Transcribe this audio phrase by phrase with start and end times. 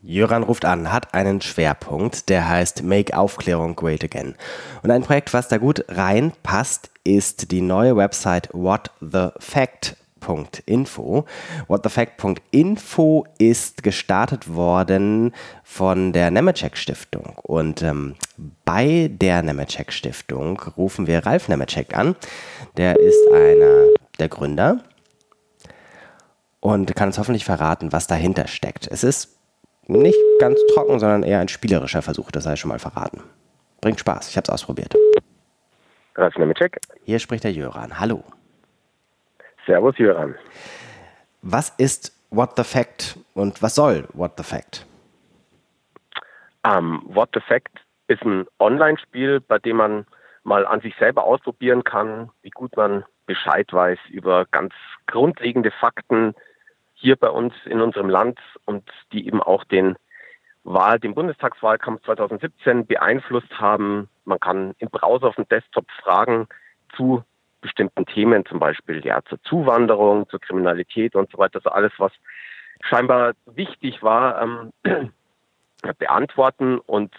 [0.00, 4.36] Jöran ruft an, hat einen Schwerpunkt, der heißt Make Aufklärung Great Again.
[4.82, 11.24] Und ein Projekt, was da gut reinpasst, ist die neue Website whatthefact.info.
[11.66, 15.34] Whatthefact.info ist gestartet worden
[15.64, 17.36] von der Nemetschek Stiftung.
[17.42, 18.14] Und ähm,
[18.64, 22.14] bei der Nemetschek Stiftung rufen wir Ralf Nemetschek an.
[22.76, 23.86] Der ist einer
[24.20, 24.84] der Gründer
[26.60, 28.86] und kann uns hoffentlich verraten, was dahinter steckt.
[28.86, 29.37] Es ist
[29.88, 33.22] nicht ganz trocken, sondern eher ein spielerischer Versuch, das sei schon mal verraten.
[33.80, 34.94] Bringt Spaß, ich habe es ausprobiert.
[37.04, 37.98] Hier spricht der Jöran.
[37.98, 38.22] Hallo.
[39.66, 40.34] Servus, Jöran.
[41.42, 44.84] Was ist What the Fact und was soll What the Fact?
[46.64, 50.06] Um, What the Fact ist ein Online-Spiel, bei dem man
[50.42, 54.72] mal an sich selber ausprobieren kann, wie gut man Bescheid weiß über ganz
[55.06, 56.34] grundlegende Fakten,
[57.00, 59.96] hier bei uns in unserem Land und die eben auch den
[60.64, 64.08] Wahl, den Bundestagswahlkampf 2017 beeinflusst haben.
[64.24, 66.48] Man kann im Browser auf dem Desktop Fragen
[66.96, 67.22] zu
[67.60, 72.12] bestimmten Themen, zum Beispiel ja zur Zuwanderung, zur Kriminalität und so weiter, also alles, was
[72.82, 74.72] scheinbar wichtig war, ähm,
[75.98, 77.14] beantworten und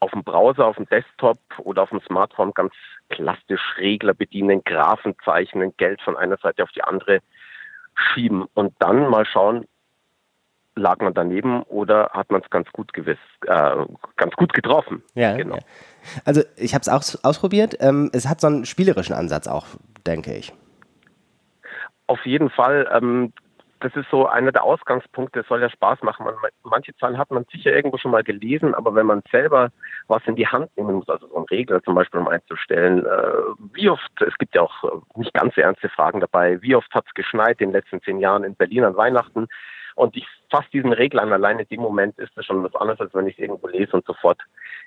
[0.00, 2.74] auf dem Browser, auf dem Desktop oder auf dem Smartphone ganz
[3.08, 7.20] klassisch Regler bedienen, Graphen zeichnen, Geld von einer Seite auf die andere
[7.94, 9.66] schieben und dann mal schauen,
[10.76, 13.76] lag man daneben oder hat man es ganz gut gewiss, äh,
[14.16, 15.02] ganz gut getroffen.
[15.14, 15.56] Ja, genau.
[15.56, 15.62] Ja.
[16.24, 17.76] Also ich habe es auch ausprobiert.
[17.80, 19.66] Ähm, es hat so einen spielerischen Ansatz auch,
[20.06, 20.52] denke ich.
[22.06, 22.88] Auf jeden Fall.
[22.92, 23.32] Ähm,
[23.84, 26.24] das ist so einer der Ausgangspunkte, es soll ja Spaß machen.
[26.24, 29.70] Man, manche Zahlen hat man sicher irgendwo schon mal gelesen, aber wenn man selber
[30.08, 33.32] was in die Hand nehmen muss, also so ein Regler zum Beispiel, um einzustellen, äh,
[33.74, 37.04] wie oft, es gibt ja auch äh, nicht ganz ernste Fragen dabei, wie oft hat
[37.06, 39.48] es geschneit in den letzten zehn Jahren in Berlin an Weihnachten?
[39.96, 43.00] Und ich fasse diesen Regler an, alleine in dem Moment ist das schon was anderes,
[43.00, 44.40] als wenn ich es irgendwo lese und sofort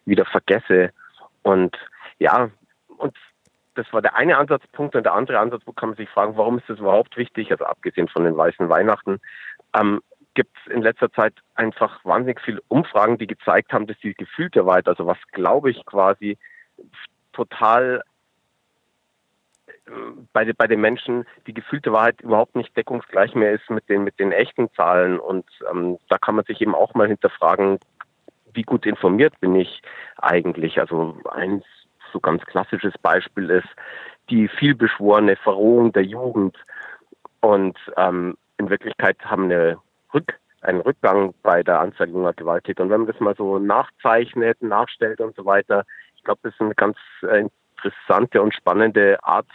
[0.06, 0.90] wieder vergesse.
[1.44, 1.78] Und
[2.18, 2.50] ja,
[2.98, 3.16] und
[3.78, 6.68] das war der eine Ansatzpunkt und der andere Ansatzpunkt kann man sich fragen, warum ist
[6.68, 7.52] das überhaupt wichtig?
[7.52, 9.20] Also abgesehen von den weißen Weihnachten,
[9.76, 10.02] ähm,
[10.34, 14.66] gibt es in letzter Zeit einfach wahnsinnig viele Umfragen, die gezeigt haben, dass die gefühlte
[14.66, 16.38] Wahrheit, also was glaube ich quasi
[17.34, 18.04] total
[19.68, 19.92] äh,
[20.34, 24.20] bei, bei den Menschen die gefühlte Wahrheit überhaupt nicht deckungsgleich mehr ist mit den, mit
[24.20, 25.20] den echten Zahlen.
[25.20, 27.80] Und ähm, da kann man sich eben auch mal hinterfragen,
[28.54, 29.82] wie gut informiert bin ich
[30.18, 30.80] eigentlich?
[30.80, 31.64] Also eins
[32.12, 33.68] so ganz klassisches Beispiel ist
[34.30, 36.58] die vielbeschworene Verrohung der Jugend.
[37.42, 39.78] Und ähm, in Wirklichkeit haben eine
[40.14, 42.84] Rück, einen Rückgang bei der Anzahl junger Gewalttäter.
[42.84, 45.86] Und wenn man das mal so nachzeichnet, nachstellt und so weiter,
[46.16, 47.46] ich glaube, das ist eine ganz äh,
[47.78, 49.48] interessante und spannende Art,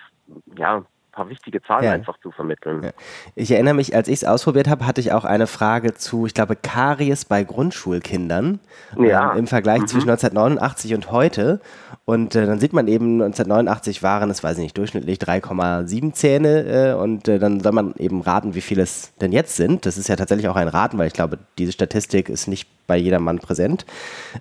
[0.56, 1.92] ja, paar wichtige Zahlen ja.
[1.92, 2.82] einfach zu vermitteln.
[2.82, 2.90] Ja.
[3.34, 6.34] Ich erinnere mich, als ich es ausprobiert habe, hatte ich auch eine Frage zu, ich
[6.34, 8.58] glaube, Karies bei Grundschulkindern
[8.98, 9.32] ja.
[9.32, 9.86] ähm, im Vergleich mhm.
[9.86, 11.60] zwischen 1989 und heute.
[12.04, 16.92] Und äh, dann sieht man eben, 1989 waren es, weiß ich nicht, durchschnittlich 3,7 Zähne
[16.92, 19.86] äh, und äh, dann soll man eben raten, wie viele es denn jetzt sind.
[19.86, 22.98] Das ist ja tatsächlich auch ein Raten, weil ich glaube, diese Statistik ist nicht bei
[22.98, 23.86] jedermann präsent.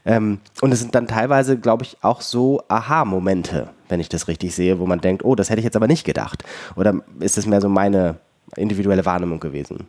[0.06, 4.53] Ähm, und es sind dann teilweise, glaube ich, auch so Aha-Momente, wenn ich das richtig
[4.53, 6.44] sehe, wo man denkt, oh, das hätte ich jetzt aber nicht gedacht.
[6.75, 8.17] Oder ist es mehr so meine
[8.57, 9.88] individuelle Wahrnehmung gewesen?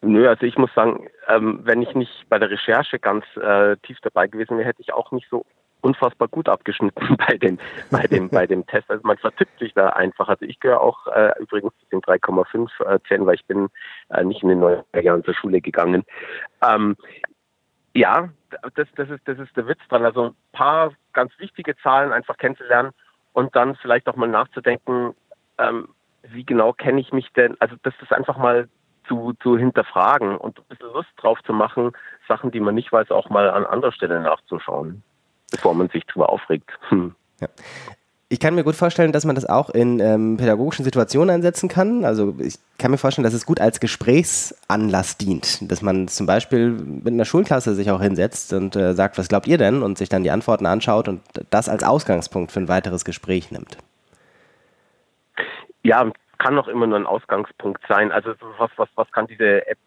[0.00, 3.98] Nö, also ich muss sagen, ähm, wenn ich nicht bei der Recherche ganz äh, tief
[4.00, 5.44] dabei gewesen wäre, hätte ich auch nicht so
[5.82, 7.58] unfassbar gut abgeschnitten bei dem,
[7.90, 8.90] bei dem, bei dem Test.
[8.90, 10.28] Also man vertippt sich da einfach.
[10.28, 13.68] Also ich gehöre auch äh, übrigens zu den 3,5 äh, Zähnen, weil ich bin
[14.08, 16.04] äh, nicht in den neuen Jahren zur Schule gegangen.
[16.66, 16.96] Ähm,
[17.94, 18.28] ja,
[18.74, 20.04] das, das, ist, das ist der Witz dran.
[20.04, 22.92] Also ein paar ganz wichtige Zahlen einfach kennenzulernen
[23.32, 25.14] und dann vielleicht auch mal nachzudenken,
[25.58, 25.88] ähm,
[26.22, 28.68] wie genau kenne ich mich denn, also das ist einfach mal
[29.06, 31.92] zu, zu hinterfragen und ein bisschen Lust drauf zu machen,
[32.26, 35.02] Sachen, die man nicht weiß, auch mal an anderer Stelle nachzuschauen,
[35.50, 36.70] bevor man sich zu aufregt.
[36.88, 37.14] Hm.
[37.40, 37.48] Ja.
[38.34, 42.04] Ich kann mir gut vorstellen, dass man das auch in ähm, pädagogischen Situationen einsetzen kann.
[42.04, 45.70] Also ich kann mir vorstellen, dass es gut als Gesprächsanlass dient.
[45.70, 49.46] Dass man zum Beispiel mit einer Schulklasse sich auch hinsetzt und äh, sagt, was glaubt
[49.46, 49.84] ihr denn?
[49.84, 51.20] Und sich dann die Antworten anschaut und
[51.50, 53.78] das als Ausgangspunkt für ein weiteres Gespräch nimmt.
[55.84, 58.10] Ja, kann auch immer nur ein Ausgangspunkt sein.
[58.10, 59.78] Also was, was, was kann diese App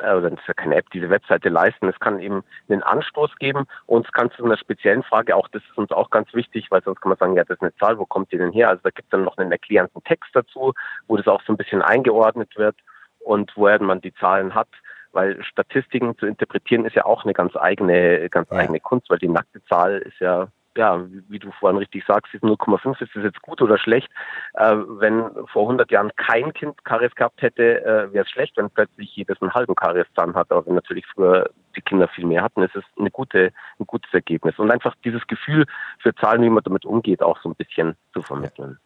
[0.00, 1.88] also das ist ja keine App, diese Webseite leisten.
[1.88, 5.62] Es kann eben einen Anstoß geben und es kann zu einer speziellen Frage, auch das
[5.62, 7.98] ist uns auch ganz wichtig, weil sonst kann man sagen, ja, das ist eine Zahl,
[7.98, 8.68] wo kommt die denn her?
[8.68, 10.72] Also da gibt es dann noch einen erklärenden Text dazu,
[11.06, 12.76] wo das auch so ein bisschen eingeordnet wird
[13.20, 14.68] und woher man die Zahlen hat
[15.12, 18.58] weil Statistiken zu interpretieren ist ja auch eine ganz eigene, ganz ja.
[18.58, 22.44] eigene Kunst, weil die nackte Zahl ist ja ja, wie du vorhin richtig sagst, ist
[22.44, 24.08] 0,5, ist das jetzt gut oder schlecht?
[24.54, 28.70] Äh, wenn vor 100 Jahren kein Kind Karies gehabt hätte, äh, wäre es schlecht, wenn
[28.70, 30.50] plötzlich jedes einen halben Karieszahn hat.
[30.50, 34.12] Aber wenn natürlich früher die Kinder viel mehr hatten, ist es eine gute, ein gutes
[34.12, 34.58] Ergebnis.
[34.58, 35.66] Und einfach dieses Gefühl
[35.98, 38.78] für Zahlen, wie man damit umgeht, auch so ein bisschen zu vermitteln.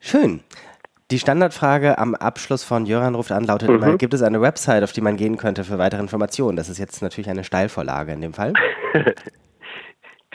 [0.00, 0.40] Schön.
[1.10, 3.76] Die Standardfrage am Abschluss von Jöran ruft an lautet mhm.
[3.76, 6.56] immer, gibt es eine Website, auf die man gehen könnte für weitere Informationen?
[6.56, 8.52] Das ist jetzt natürlich eine Steilvorlage in dem Fall.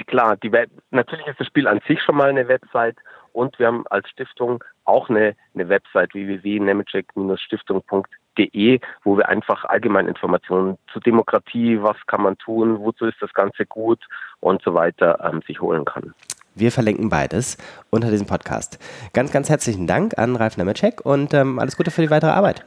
[0.07, 0.50] Klar, die
[0.92, 2.95] natürlich ist das Spiel an sich schon mal eine Website
[3.31, 10.78] und wir haben als Stiftung auch eine, eine Website www.nemetschek-stiftung.de, wo wir einfach allgemein Informationen
[10.92, 14.00] zu Demokratie, was kann man tun, wozu ist das Ganze gut
[14.40, 16.13] und so weiter ähm, sich holen kann.
[16.56, 17.57] Wir verlinken beides
[17.89, 18.78] unter diesem Podcast.
[19.13, 22.66] Ganz, ganz herzlichen Dank an Ralf Nemetschek und ähm, alles Gute für die weitere Arbeit.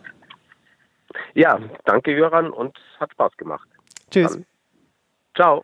[1.35, 3.69] Ja, danke Jöran und hat Spaß gemacht.
[4.11, 4.33] Tschüss.
[4.33, 4.47] Dann.
[5.37, 5.63] Ciao.